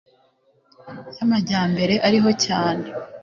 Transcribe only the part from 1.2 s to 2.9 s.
majyambere ariho cyane